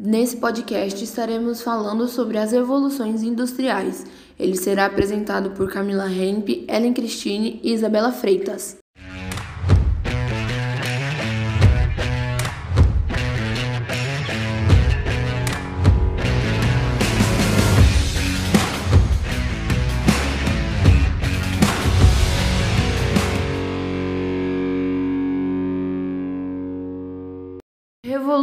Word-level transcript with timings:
Nesse 0.00 0.36
podcast 0.36 1.02
estaremos 1.02 1.60
falando 1.60 2.06
sobre 2.06 2.38
as 2.38 2.52
revoluções 2.52 3.24
industriais. 3.24 4.06
Ele 4.38 4.56
será 4.56 4.86
apresentado 4.86 5.50
por 5.50 5.72
Camila 5.72 6.08
Hemp, 6.08 6.48
Ellen 6.68 6.92
Cristine 6.92 7.58
e 7.64 7.72
Isabela 7.72 8.12
Freitas. 8.12 8.78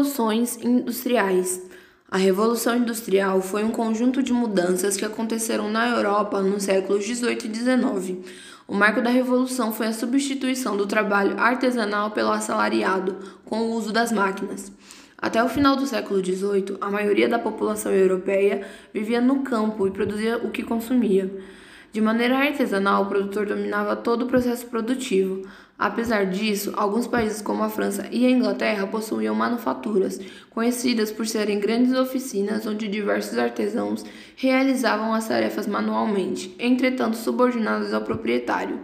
Revoluções 0.05 0.63
industriais. 0.63 1.63
A 2.11 2.17
Revolução 2.17 2.77
Industrial 2.77 3.41
foi 3.41 3.63
um 3.63 3.71
conjunto 3.71 4.21
de 4.21 4.31
mudanças 4.31 4.95
que 4.95 5.03
aconteceram 5.03 5.67
na 5.71 5.89
Europa 5.89 6.43
nos 6.43 6.61
séculos 6.61 7.03
18 7.03 7.47
e 7.47 7.49
19. 7.49 8.21
O 8.67 8.75
marco 8.75 9.01
da 9.01 9.09
revolução 9.09 9.73
foi 9.73 9.87
a 9.87 9.93
substituição 9.93 10.77
do 10.77 10.85
trabalho 10.85 11.39
artesanal 11.39 12.11
pelo 12.11 12.29
assalariado, 12.29 13.17
com 13.45 13.61
o 13.61 13.71
uso 13.73 13.91
das 13.91 14.11
máquinas. 14.11 14.71
Até 15.17 15.43
o 15.43 15.49
final 15.49 15.75
do 15.75 15.87
século 15.87 16.23
XVIII, 16.23 16.77
a 16.79 16.91
maioria 16.91 17.27
da 17.27 17.39
população 17.39 17.91
europeia 17.91 18.63
vivia 18.93 19.19
no 19.19 19.41
campo 19.41 19.87
e 19.87 19.91
produzia 19.91 20.37
o 20.37 20.51
que 20.51 20.61
consumia. 20.61 21.31
De 21.91 21.99
maneira 21.99 22.37
artesanal, 22.37 23.03
o 23.03 23.07
produtor 23.07 23.47
dominava 23.47 23.95
todo 23.95 24.25
o 24.25 24.27
processo 24.27 24.67
produtivo. 24.67 25.47
Apesar 25.77 26.25
disso, 26.25 26.71
alguns 26.77 27.05
países 27.05 27.41
como 27.41 27.61
a 27.61 27.69
França 27.69 28.07
e 28.09 28.25
a 28.25 28.29
Inglaterra 28.29 28.87
possuíam 28.87 29.35
manufaturas, 29.35 30.21
conhecidas 30.49 31.11
por 31.11 31.27
serem 31.27 31.59
grandes 31.59 31.93
oficinas 31.93 32.65
onde 32.65 32.87
diversos 32.87 33.37
artesãos 33.37 34.05
realizavam 34.37 35.13
as 35.13 35.27
tarefas 35.27 35.67
manualmente, 35.67 36.55
entretanto 36.57 37.17
subordinados 37.17 37.93
ao 37.93 38.01
proprietário. 38.01 38.79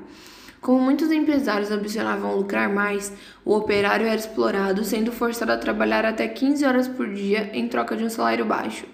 Como 0.59 0.79
muitos 0.79 1.11
empresários 1.11 1.71
ambicionavam 1.71 2.35
lucrar 2.35 2.69
mais, 2.69 3.11
o 3.45 3.55
operário 3.55 4.05
era 4.05 4.15
explorado, 4.15 4.83
sendo 4.83 5.13
forçado 5.13 5.51
a 5.53 5.57
trabalhar 5.57 6.05
até 6.05 6.27
15 6.27 6.65
horas 6.65 6.87
por 6.89 7.07
dia 7.11 7.49
em 7.53 7.69
troca 7.69 7.95
de 7.95 8.03
um 8.03 8.09
salário 8.09 8.45
baixo. 8.45 8.85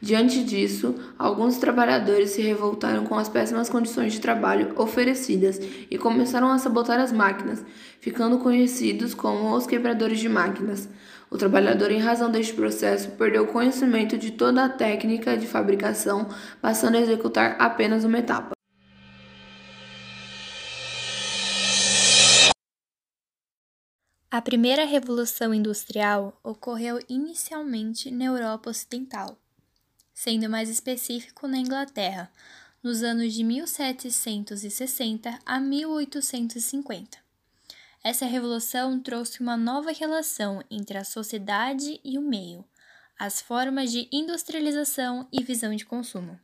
Diante 0.00 0.42
disso, 0.44 0.94
alguns 1.18 1.58
trabalhadores 1.58 2.30
se 2.30 2.42
revoltaram 2.42 3.04
com 3.04 3.16
as 3.16 3.28
péssimas 3.28 3.68
condições 3.68 4.12
de 4.12 4.20
trabalho 4.20 4.72
oferecidas 4.76 5.60
e 5.90 5.96
começaram 5.96 6.50
a 6.50 6.58
sabotar 6.58 7.00
as 7.00 7.12
máquinas, 7.12 7.64
ficando 8.00 8.38
conhecidos 8.38 9.14
como 9.14 9.54
os 9.54 9.66
quebradores 9.66 10.20
de 10.20 10.28
máquinas. 10.28 10.88
O 11.30 11.38
trabalhador, 11.38 11.90
em 11.90 11.98
razão 11.98 12.30
deste 12.30 12.52
processo, 12.54 13.10
perdeu 13.12 13.46
conhecimento 13.46 14.18
de 14.18 14.30
toda 14.30 14.64
a 14.64 14.68
técnica 14.68 15.36
de 15.36 15.46
fabricação, 15.46 16.28
passando 16.60 16.96
a 16.96 17.00
executar 17.00 17.56
apenas 17.58 18.04
uma 18.04 18.18
etapa. 18.18 18.54
A 24.30 24.42
primeira 24.42 24.84
revolução 24.84 25.54
industrial 25.54 26.38
ocorreu 26.42 26.98
inicialmente 27.08 28.10
na 28.10 28.24
Europa 28.24 28.70
Ocidental 28.70 29.38
sendo 30.24 30.48
mais 30.48 30.70
específico 30.70 31.46
na 31.46 31.58
Inglaterra, 31.58 32.32
nos 32.82 33.02
anos 33.02 33.34
de 33.34 33.44
1760 33.44 35.38
a 35.44 35.60
1850. 35.60 37.18
Essa 38.02 38.24
revolução 38.24 38.98
trouxe 38.98 39.42
uma 39.42 39.54
nova 39.54 39.92
relação 39.92 40.64
entre 40.70 40.96
a 40.96 41.04
sociedade 41.04 42.00
e 42.02 42.16
o 42.16 42.22
meio, 42.22 42.64
as 43.18 43.42
formas 43.42 43.92
de 43.92 44.08
industrialização 44.10 45.28
e 45.30 45.42
visão 45.42 45.76
de 45.76 45.84
consumo. 45.84 46.40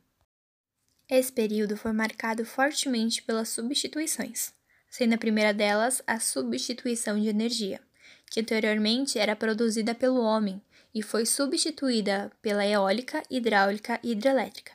Esse 1.09 1.31
período 1.31 1.75
foi 1.75 1.91
marcado 1.91 2.45
fortemente 2.45 3.23
pelas 3.23 3.49
substituições, 3.49 4.53
sendo 4.91 5.15
a 5.15 5.17
primeira 5.17 5.55
delas 5.55 6.03
a 6.05 6.19
substituição 6.19 7.19
de 7.19 7.29
energia, 7.29 7.81
que 8.29 8.41
anteriormente 8.41 9.17
era 9.17 9.35
produzida 9.35 9.95
pelo 9.95 10.21
homem 10.21 10.61
e 10.93 11.01
foi 11.01 11.25
substituída 11.25 12.31
pela 12.41 12.65
eólica, 12.65 13.23
hidráulica 13.29 13.99
e 14.03 14.11
hidrelétrica, 14.11 14.73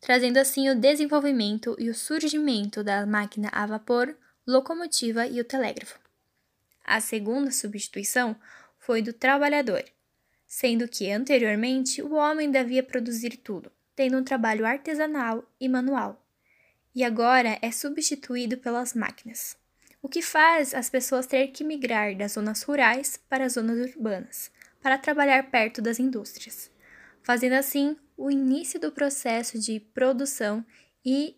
trazendo 0.00 0.38
assim 0.38 0.68
o 0.70 0.74
desenvolvimento 0.74 1.76
e 1.78 1.90
o 1.90 1.94
surgimento 1.94 2.82
da 2.82 3.06
máquina 3.06 3.48
a 3.52 3.66
vapor, 3.66 4.16
locomotiva 4.46 5.26
e 5.26 5.40
o 5.40 5.44
telégrafo. 5.44 6.00
A 6.84 7.00
segunda 7.00 7.50
substituição 7.50 8.36
foi 8.78 9.00
do 9.02 9.12
trabalhador, 9.12 9.84
sendo 10.46 10.88
que 10.88 11.10
anteriormente 11.10 12.02
o 12.02 12.14
homem 12.14 12.50
devia 12.50 12.82
produzir 12.82 13.36
tudo, 13.36 13.70
tendo 13.94 14.18
um 14.18 14.24
trabalho 14.24 14.66
artesanal 14.66 15.44
e 15.60 15.68
manual, 15.68 16.20
e 16.94 17.04
agora 17.04 17.58
é 17.62 17.70
substituído 17.70 18.58
pelas 18.58 18.92
máquinas, 18.92 19.56
o 20.02 20.08
que 20.08 20.20
faz 20.20 20.74
as 20.74 20.90
pessoas 20.90 21.26
ter 21.26 21.48
que 21.48 21.62
migrar 21.62 22.16
das 22.16 22.32
zonas 22.32 22.62
rurais 22.62 23.16
para 23.28 23.44
as 23.44 23.52
zonas 23.52 23.94
urbanas, 23.94 24.50
para 24.82 24.98
trabalhar 24.98 25.50
perto 25.50 25.80
das 25.80 25.98
indústrias, 25.98 26.70
fazendo 27.22 27.54
assim 27.54 27.96
o 28.16 28.30
início 28.30 28.80
do 28.80 28.90
processo 28.90 29.58
de 29.58 29.78
produção 29.78 30.64
e, 31.04 31.36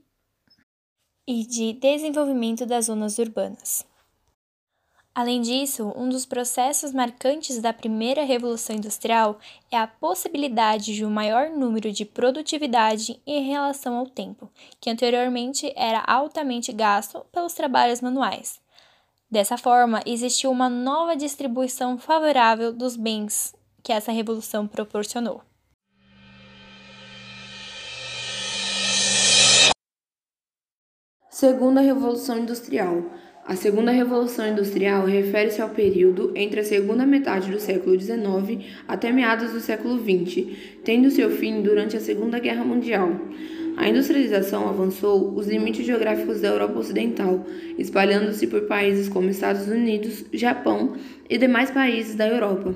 e 1.27 1.47
de 1.47 1.75
desenvolvimento 1.75 2.65
das 2.65 2.87
zonas 2.87 3.19
urbanas. 3.19 3.87
Além 5.15 5.41
disso, 5.41 5.93
um 5.95 6.09
dos 6.09 6.27
processos 6.27 6.93
marcantes 6.93 7.61
da 7.61 7.73
primeira 7.73 8.25
revolução 8.25 8.75
industrial 8.75 9.39
é 9.71 9.77
a 9.77 9.87
possibilidade 9.87 10.93
de 10.93 11.05
um 11.05 11.11
maior 11.11 11.51
número 11.51 11.93
de 11.93 12.05
produtividade 12.05 13.23
em 13.25 13.47
relação 13.47 13.97
ao 13.97 14.09
tempo, 14.09 14.51
que 14.81 14.91
anteriormente 14.91 15.73
era 15.77 16.01
altamente 16.01 16.73
gasto 16.73 17.25
pelos 17.31 17.55
trabalhos 17.55 18.01
manuais. 18.01 18.64
Dessa 19.35 19.59
forma, 19.59 20.01
existiu 20.07 20.49
uma 20.53 20.69
nova 20.69 21.17
distribuição 21.17 21.99
favorável 21.99 22.73
dos 22.73 22.97
bens 22.97 23.53
que 23.83 23.93
essa 23.93 24.13
revolução 24.13 24.65
proporcionou. 24.65 25.43
Segunda 31.29 31.81
Revolução 31.81 32.39
Industrial. 32.39 33.07
A 33.45 33.57
Segunda 33.57 33.91
Revolução 33.91 34.47
Industrial 34.47 35.05
refere-se 35.05 35.61
ao 35.61 35.71
período 35.71 36.31
entre 36.37 36.61
a 36.61 36.65
segunda 36.65 37.05
metade 37.05 37.51
do 37.51 37.59
século 37.59 37.99
XIX 37.99 38.65
até 38.87 39.11
meados 39.11 39.51
do 39.51 39.59
século 39.59 39.99
XX, 39.99 40.47
tendo 40.85 41.11
seu 41.11 41.29
fim 41.29 41.61
durante 41.61 41.97
a 41.97 42.01
Segunda 42.01 42.39
Guerra 42.39 42.65
Mundial. 42.65 43.11
A 43.77 43.89
industrialização 43.89 44.69
avançou 44.69 45.35
os 45.35 45.49
limites 45.49 45.85
geográficos 45.85 46.41
da 46.41 46.49
Europa 46.49 46.79
Ocidental, 46.79 47.45
espalhando-se 47.77 48.47
por 48.47 48.63
países 48.63 49.09
como 49.09 49.29
Estados 49.29 49.67
Unidos, 49.67 50.25
Japão 50.33 50.95
e 51.29 51.37
demais 51.37 51.73
países 51.73 52.15
da 52.15 52.27
Europa. 52.27 52.75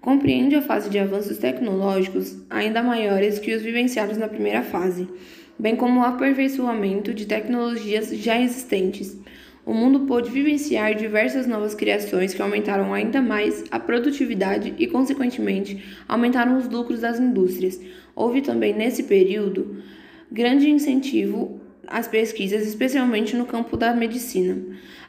Compreende 0.00 0.56
a 0.56 0.62
fase 0.62 0.90
de 0.90 0.98
avanços 0.98 1.38
tecnológicos 1.38 2.36
ainda 2.50 2.82
maiores 2.82 3.38
que 3.38 3.54
os 3.54 3.62
vivenciados 3.62 4.18
na 4.18 4.26
primeira 4.26 4.62
fase, 4.62 5.06
bem 5.56 5.76
como 5.76 6.00
o 6.00 6.04
aperfeiçoamento 6.04 7.14
de 7.14 7.24
tecnologias 7.24 8.10
já 8.10 8.40
existentes. 8.40 9.16
O 9.64 9.72
mundo 9.72 10.00
pôde 10.00 10.28
vivenciar 10.28 10.96
diversas 10.96 11.46
novas 11.46 11.72
criações 11.72 12.34
que 12.34 12.42
aumentaram 12.42 12.92
ainda 12.92 13.22
mais 13.22 13.62
a 13.70 13.78
produtividade 13.78 14.74
e, 14.76 14.88
consequentemente, 14.88 15.84
aumentaram 16.08 16.58
os 16.58 16.68
lucros 16.68 16.98
das 16.98 17.20
indústrias. 17.20 17.80
Houve 18.16 18.42
também, 18.42 18.74
nesse 18.74 19.04
período, 19.04 19.76
grande 20.32 20.70
incentivo 20.70 21.60
às 21.86 22.08
pesquisas, 22.08 22.66
especialmente 22.66 23.36
no 23.36 23.44
campo 23.44 23.76
da 23.76 23.94
medicina. 23.94 24.56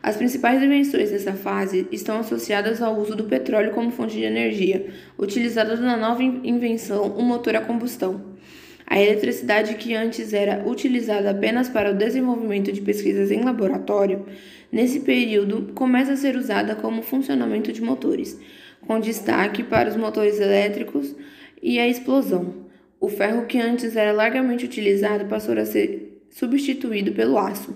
As 0.01 0.17
principais 0.17 0.61
invenções 0.61 1.11
dessa 1.11 1.31
fase 1.31 1.87
estão 1.93 2.19
associadas 2.19 2.81
ao 2.81 2.99
uso 2.99 3.15
do 3.15 3.23
petróleo 3.23 3.71
como 3.71 3.89
fonte 3.89 4.17
de 4.17 4.23
energia, 4.23 4.87
utilizada 5.17 5.77
na 5.77 5.95
nova 5.95 6.21
invenção, 6.21 7.07
o 7.17 7.21
motor 7.21 7.55
a 7.55 7.61
combustão. 7.61 8.33
A 8.85 9.01
eletricidade, 9.01 9.75
que 9.75 9.95
antes 9.95 10.33
era 10.33 10.67
utilizada 10.67 11.31
apenas 11.31 11.69
para 11.69 11.91
o 11.91 11.95
desenvolvimento 11.95 12.69
de 12.69 12.81
pesquisas 12.81 13.31
em 13.31 13.41
laboratório, 13.41 14.25
nesse 14.69 14.99
período 14.99 15.71
começa 15.73 16.11
a 16.11 16.17
ser 16.17 16.35
usada 16.35 16.75
como 16.75 17.01
funcionamento 17.01 17.71
de 17.71 17.81
motores, 17.81 18.37
com 18.85 18.99
destaque 18.99 19.63
para 19.63 19.89
os 19.89 19.95
motores 19.95 20.37
elétricos 20.37 21.15
e 21.61 21.79
a 21.79 21.87
explosão. 21.87 22.72
O 23.03 23.09
ferro 23.09 23.45
que 23.47 23.59
antes 23.59 23.97
era 23.97 24.13
largamente 24.13 24.63
utilizado 24.63 25.25
passou 25.25 25.59
a 25.59 25.65
ser 25.65 26.23
substituído 26.29 27.11
pelo 27.11 27.37
aço. 27.37 27.75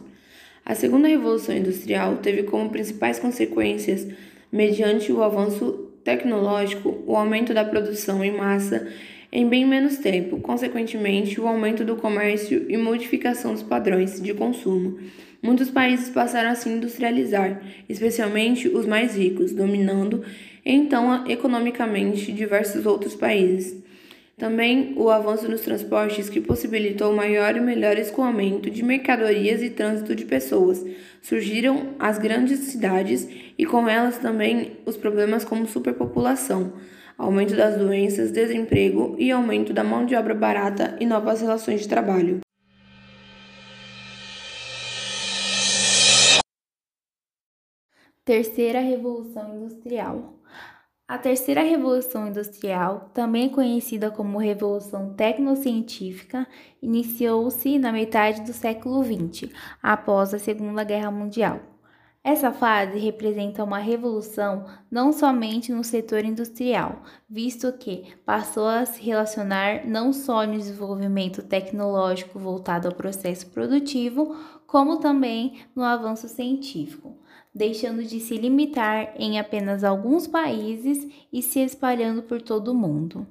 A 0.66 0.74
segunda 0.74 1.10
revolução 1.10 1.54
industrial 1.54 2.16
teve 2.20 2.44
como 2.44 2.70
principais 2.70 3.20
consequências, 3.20 4.08
mediante 4.50 5.12
o 5.12 5.22
avanço 5.22 5.92
tecnológico, 6.02 7.04
o 7.06 7.14
aumento 7.14 7.54
da 7.54 7.66
produção 7.66 8.24
em 8.24 8.32
massa 8.32 8.88
em 9.30 9.46
bem 9.50 9.66
menos 9.66 9.98
tempo, 9.98 10.40
consequentemente, 10.40 11.42
o 11.42 11.46
aumento 11.46 11.84
do 11.84 11.98
comércio 11.98 12.66
e 12.70 12.78
modificação 12.78 13.52
dos 13.52 13.64
padrões 13.64 14.22
de 14.22 14.34
consumo. 14.34 14.98
Muitos 15.42 15.70
países 15.70 16.10
passaram 16.10 16.52
a 16.52 16.56
se 16.56 16.70
industrializar, 16.70 17.62
especialmente 17.90 18.70
os 18.70 18.86
mais 18.86 19.18
ricos, 19.18 19.52
dominando 19.52 20.24
então 20.66 21.28
economicamente 21.28 22.32
diversos 22.32 22.86
outros 22.86 23.14
países. 23.14 23.86
Também 24.38 24.94
o 24.96 25.10
avanço 25.10 25.50
nos 25.50 25.62
transportes 25.62 26.30
que 26.30 26.40
possibilitou 26.40 27.12
maior 27.12 27.56
e 27.56 27.60
melhor 27.60 27.98
escoamento 27.98 28.70
de 28.70 28.84
mercadorias 28.84 29.64
e 29.64 29.72
trânsito 29.72 30.14
de 30.14 30.26
pessoas. 30.26 30.86
Surgiram 31.24 31.96
as 31.98 32.20
grandes 32.20 32.60
cidades 32.60 33.28
e 33.58 33.66
com 33.66 33.90
elas 33.90 34.20
também 34.20 34.78
os 34.86 34.96
problemas 34.96 35.44
como 35.44 35.66
superpopulação, 35.66 36.74
aumento 37.18 37.56
das 37.56 37.78
doenças, 37.78 38.32
desemprego 38.32 39.16
e 39.18 39.32
aumento 39.32 39.74
da 39.74 39.84
mão 39.84 40.06
de 40.06 40.14
obra 40.14 40.36
barata 40.36 40.96
e 41.00 41.06
novas 41.08 41.42
relações 41.42 41.82
de 41.82 41.88
trabalho. 41.88 42.42
Terceira 48.24 48.82
Revolução 48.82 49.56
Industrial 49.56 50.38
a 51.08 51.18
terceira 51.18 51.62
revolução 51.62 52.28
industrial, 52.28 53.10
também 53.14 53.48
conhecida 53.48 54.12
como 54.12 54.38
Revolução 54.38 55.14
Tecnocientífica, 55.14 56.46
iniciou-se 56.82 57.80
na 57.80 57.94
metade 57.94 58.42
do 58.42 58.52
século 58.52 59.02
XX, 59.02 59.50
após 59.82 60.34
a 60.34 60.40
Segunda 60.40 60.84
Guerra 60.84 61.10
Mundial. 61.10 61.62
Essa 62.22 62.52
fase 62.52 63.00
representa 63.00 63.64
uma 63.64 63.78
revolução 63.78 64.66
não 64.92 65.14
somente 65.14 65.72
no 65.72 65.82
setor 65.82 66.26
industrial, 66.26 67.02
visto 67.30 67.72
que 67.72 68.14
passou 68.26 68.68
a 68.68 68.86
se 68.86 69.02
relacionar 69.02 69.88
não 69.88 70.12
só 70.12 70.46
no 70.46 70.58
desenvolvimento 70.58 71.42
tecnológico 71.42 72.38
voltado 72.38 72.86
ao 72.86 72.94
processo 72.94 73.48
produtivo, 73.52 74.36
como 74.68 75.00
também 75.00 75.62
no 75.74 75.84
avanço 75.84 76.28
científico 76.28 77.17
deixando 77.58 78.04
de 78.04 78.20
se 78.20 78.38
limitar 78.38 79.14
em 79.18 79.40
apenas 79.40 79.84
alguns 79.84 80.28
países 80.28 81.08
e 81.34 81.42
se 81.42 81.60
espalhando 81.60 82.22
por 82.22 82.42
todo 82.42 82.70
o 82.70 82.76
mundo. 82.76 83.26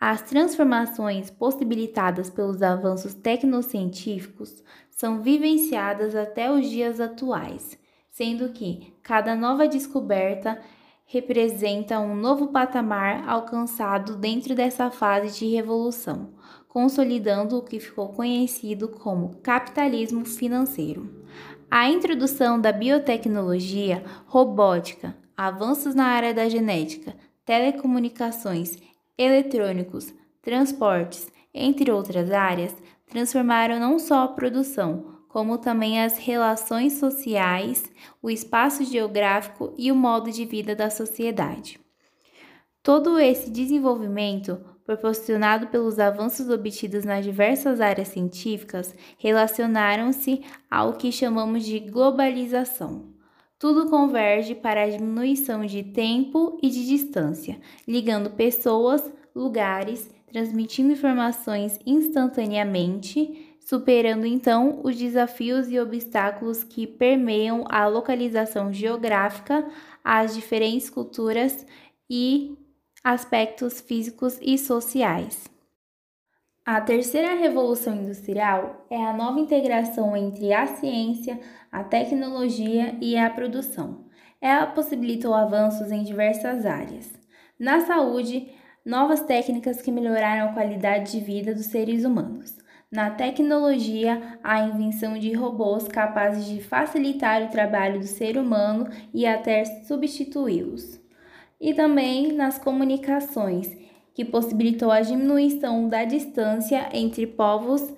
As 0.00 0.22
transformações 0.22 1.30
possibilitadas 1.30 2.30
pelos 2.30 2.62
avanços 2.62 3.14
tecnocientíficos 3.14 4.62
são 4.90 5.20
vivenciadas 5.20 6.16
até 6.16 6.50
os 6.50 6.68
dias 6.68 7.00
atuais, 7.00 7.78
sendo 8.10 8.48
que 8.50 8.94
cada 9.02 9.34
nova 9.36 9.68
descoberta 9.68 10.60
representa 11.06 12.00
um 12.00 12.14
novo 12.16 12.48
patamar 12.48 13.28
alcançado 13.28 14.16
dentro 14.16 14.54
dessa 14.54 14.90
fase 14.90 15.38
de 15.38 15.46
revolução, 15.46 16.32
consolidando 16.74 17.56
o 17.56 17.62
que 17.62 17.78
ficou 17.78 18.08
conhecido 18.08 18.88
como 18.88 19.36
capitalismo 19.36 20.24
financeiro. 20.24 21.24
A 21.70 21.88
introdução 21.88 22.60
da 22.60 22.72
biotecnologia, 22.72 24.02
robótica, 24.26 25.16
avanços 25.36 25.94
na 25.94 26.06
área 26.06 26.34
da 26.34 26.48
genética, 26.48 27.14
telecomunicações, 27.44 28.76
eletrônicos, 29.16 30.12
transportes, 30.42 31.28
entre 31.54 31.92
outras 31.92 32.32
áreas, 32.32 32.74
transformaram 33.06 33.78
não 33.78 33.96
só 34.00 34.24
a 34.24 34.28
produção, 34.28 35.20
como 35.28 35.58
também 35.58 36.02
as 36.02 36.18
relações 36.18 36.94
sociais, 36.94 37.84
o 38.20 38.28
espaço 38.28 38.82
geográfico 38.82 39.72
e 39.78 39.92
o 39.92 39.94
modo 39.94 40.32
de 40.32 40.44
vida 40.44 40.74
da 40.74 40.90
sociedade. 40.90 41.78
Todo 42.82 43.16
esse 43.18 43.48
desenvolvimento 43.48 44.73
proporcionado 44.84 45.68
pelos 45.68 45.98
avanços 45.98 46.48
obtidos 46.50 47.04
nas 47.04 47.24
diversas 47.24 47.80
áreas 47.80 48.08
científicas, 48.08 48.94
relacionaram-se 49.18 50.42
ao 50.70 50.92
que 50.92 51.10
chamamos 51.10 51.64
de 51.64 51.80
globalização. 51.80 53.14
Tudo 53.58 53.88
converge 53.88 54.54
para 54.54 54.82
a 54.82 54.90
diminuição 54.90 55.64
de 55.64 55.82
tempo 55.82 56.58
e 56.62 56.68
de 56.68 56.86
distância, 56.86 57.58
ligando 57.88 58.30
pessoas, 58.30 59.10
lugares, 59.34 60.10
transmitindo 60.30 60.92
informações 60.92 61.78
instantaneamente, 61.86 63.56
superando 63.60 64.26
então 64.26 64.80
os 64.84 64.96
desafios 64.96 65.70
e 65.70 65.80
obstáculos 65.80 66.62
que 66.62 66.86
permeiam 66.86 67.64
a 67.70 67.86
localização 67.86 68.70
geográfica, 68.70 69.66
as 70.04 70.34
diferentes 70.34 70.90
culturas 70.90 71.64
e 72.10 72.58
aspectos 73.04 73.82
físicos 73.82 74.38
e 74.40 74.56
sociais. 74.56 75.44
A 76.64 76.80
terceira 76.80 77.34
revolução 77.34 77.94
industrial 77.96 78.86
é 78.88 78.96
a 78.96 79.12
nova 79.12 79.38
integração 79.38 80.16
entre 80.16 80.54
a 80.54 80.66
ciência, 80.66 81.38
a 81.70 81.84
tecnologia 81.84 82.96
e 83.02 83.14
a 83.18 83.28
produção. 83.28 84.06
Ela 84.40 84.68
possibilitou 84.68 85.34
avanços 85.34 85.92
em 85.92 86.02
diversas 86.02 86.64
áreas. 86.64 87.12
Na 87.60 87.80
saúde, 87.80 88.50
novas 88.82 89.20
técnicas 89.20 89.82
que 89.82 89.92
melhoraram 89.92 90.48
a 90.48 90.54
qualidade 90.54 91.12
de 91.12 91.20
vida 91.20 91.54
dos 91.54 91.66
seres 91.66 92.06
humanos. 92.06 92.56
Na 92.90 93.10
tecnologia, 93.10 94.38
a 94.42 94.60
invenção 94.60 95.18
de 95.18 95.30
robôs 95.34 95.86
capazes 95.88 96.46
de 96.46 96.62
facilitar 96.62 97.42
o 97.42 97.50
trabalho 97.50 98.00
do 98.00 98.06
ser 98.06 98.38
humano 98.38 98.88
e 99.12 99.26
até 99.26 99.62
substituí-los 99.84 101.03
e 101.60 101.74
também 101.74 102.32
nas 102.32 102.58
comunicações, 102.58 103.70
que 104.14 104.24
possibilitou 104.24 104.90
a 104.90 105.00
diminuição 105.00 105.88
da 105.88 106.04
distância 106.04 106.88
entre 106.92 107.26
povos 107.26 107.92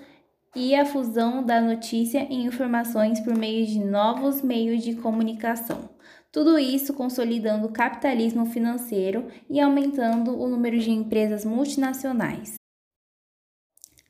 e 0.54 0.74
a 0.74 0.86
fusão 0.86 1.44
da 1.44 1.60
notícia 1.60 2.26
e 2.30 2.34
informações 2.34 3.20
por 3.20 3.36
meio 3.36 3.66
de 3.66 3.78
novos 3.78 4.40
meios 4.40 4.82
de 4.82 4.94
comunicação. 4.94 5.90
Tudo 6.32 6.58
isso 6.58 6.94
consolidando 6.94 7.66
o 7.66 7.72
capitalismo 7.72 8.46
financeiro 8.46 9.26
e 9.48 9.60
aumentando 9.60 10.38
o 10.38 10.48
número 10.48 10.78
de 10.78 10.90
empresas 10.90 11.44
multinacionais. 11.44 12.54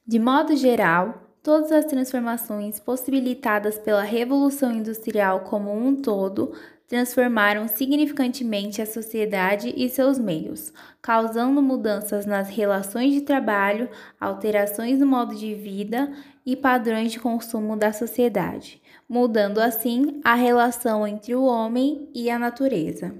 De 0.06 0.20
modo 0.20 0.56
geral, 0.56 1.25
todas 1.46 1.70
as 1.70 1.84
transformações 1.84 2.80
possibilitadas 2.80 3.78
pela 3.78 4.02
Revolução 4.02 4.72
Industrial 4.72 5.42
como 5.42 5.72
um 5.72 5.94
todo 5.94 6.52
transformaram 6.88 7.68
significantemente 7.68 8.82
a 8.82 8.86
sociedade 8.86 9.72
e 9.76 9.88
seus 9.88 10.18
meios, 10.18 10.72
causando 11.00 11.62
mudanças 11.62 12.26
nas 12.26 12.48
relações 12.48 13.14
de 13.14 13.20
trabalho, 13.20 13.88
alterações 14.20 14.98
no 14.98 15.06
modo 15.06 15.36
de 15.36 15.54
vida 15.54 16.12
e 16.44 16.56
padrões 16.56 17.12
de 17.12 17.20
consumo 17.20 17.76
da 17.76 17.92
sociedade, 17.92 18.82
mudando 19.08 19.60
assim 19.60 20.20
a 20.24 20.34
relação 20.34 21.06
entre 21.06 21.32
o 21.32 21.44
homem 21.44 22.08
e 22.12 22.28
a 22.28 22.40
natureza. 22.40 23.14